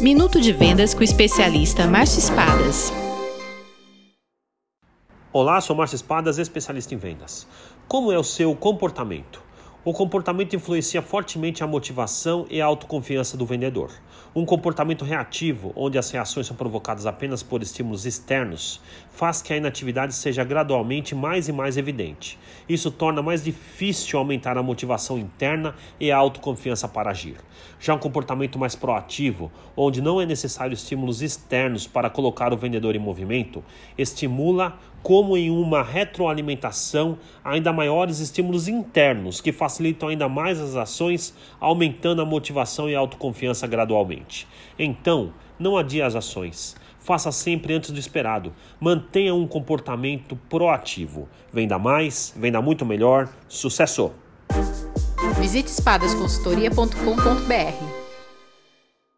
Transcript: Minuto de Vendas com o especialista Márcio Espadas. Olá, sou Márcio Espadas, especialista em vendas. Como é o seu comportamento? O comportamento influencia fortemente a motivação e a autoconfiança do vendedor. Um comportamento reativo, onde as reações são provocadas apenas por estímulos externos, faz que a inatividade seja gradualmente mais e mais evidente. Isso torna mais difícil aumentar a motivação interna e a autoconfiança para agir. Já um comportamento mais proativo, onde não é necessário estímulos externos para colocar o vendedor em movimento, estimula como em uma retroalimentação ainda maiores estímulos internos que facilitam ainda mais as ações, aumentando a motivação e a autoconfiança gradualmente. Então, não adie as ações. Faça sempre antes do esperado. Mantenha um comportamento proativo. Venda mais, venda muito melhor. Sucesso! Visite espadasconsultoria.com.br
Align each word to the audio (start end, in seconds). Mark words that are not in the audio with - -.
Minuto 0.00 0.40
de 0.40 0.52
Vendas 0.52 0.94
com 0.94 1.00
o 1.00 1.02
especialista 1.02 1.84
Márcio 1.84 2.20
Espadas. 2.20 2.92
Olá, 5.32 5.60
sou 5.60 5.74
Márcio 5.74 5.96
Espadas, 5.96 6.38
especialista 6.38 6.94
em 6.94 6.96
vendas. 6.96 7.48
Como 7.88 8.12
é 8.12 8.16
o 8.16 8.22
seu 8.22 8.54
comportamento? 8.54 9.42
O 9.88 9.92
comportamento 9.94 10.54
influencia 10.54 11.00
fortemente 11.00 11.64
a 11.64 11.66
motivação 11.66 12.44
e 12.50 12.60
a 12.60 12.66
autoconfiança 12.66 13.38
do 13.38 13.46
vendedor. 13.46 13.90
Um 14.36 14.44
comportamento 14.44 15.02
reativo, 15.02 15.72
onde 15.74 15.96
as 15.96 16.10
reações 16.10 16.46
são 16.46 16.54
provocadas 16.54 17.06
apenas 17.06 17.42
por 17.42 17.62
estímulos 17.62 18.04
externos, 18.04 18.82
faz 19.10 19.40
que 19.40 19.50
a 19.50 19.56
inatividade 19.56 20.14
seja 20.14 20.44
gradualmente 20.44 21.14
mais 21.14 21.48
e 21.48 21.52
mais 21.52 21.78
evidente. 21.78 22.38
Isso 22.68 22.90
torna 22.90 23.22
mais 23.22 23.42
difícil 23.42 24.18
aumentar 24.18 24.58
a 24.58 24.62
motivação 24.62 25.16
interna 25.16 25.74
e 25.98 26.12
a 26.12 26.18
autoconfiança 26.18 26.86
para 26.86 27.10
agir. 27.10 27.36
Já 27.80 27.94
um 27.94 27.98
comportamento 27.98 28.58
mais 28.58 28.76
proativo, 28.76 29.50
onde 29.74 30.02
não 30.02 30.20
é 30.20 30.26
necessário 30.26 30.74
estímulos 30.74 31.22
externos 31.22 31.86
para 31.86 32.10
colocar 32.10 32.52
o 32.52 32.58
vendedor 32.58 32.94
em 32.94 32.98
movimento, 32.98 33.64
estimula 33.96 34.78
como 35.02 35.36
em 35.36 35.50
uma 35.50 35.82
retroalimentação 35.82 37.18
ainda 37.44 37.72
maiores 37.72 38.18
estímulos 38.18 38.68
internos 38.68 39.40
que 39.40 39.52
facilitam 39.52 40.08
ainda 40.08 40.28
mais 40.28 40.60
as 40.60 40.76
ações, 40.76 41.34
aumentando 41.60 42.22
a 42.22 42.26
motivação 42.26 42.88
e 42.88 42.94
a 42.94 42.98
autoconfiança 42.98 43.66
gradualmente. 43.66 44.46
Então, 44.78 45.32
não 45.58 45.76
adie 45.76 46.02
as 46.02 46.14
ações. 46.14 46.76
Faça 46.98 47.32
sempre 47.32 47.72
antes 47.72 47.90
do 47.90 47.98
esperado. 47.98 48.52
Mantenha 48.78 49.34
um 49.34 49.46
comportamento 49.46 50.36
proativo. 50.48 51.28
Venda 51.52 51.78
mais, 51.78 52.34
venda 52.36 52.60
muito 52.60 52.84
melhor. 52.84 53.28
Sucesso! 53.48 54.12
Visite 55.38 55.68
espadasconsultoria.com.br 55.68 57.87